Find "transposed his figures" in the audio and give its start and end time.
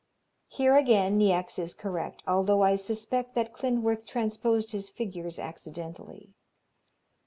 4.07-5.37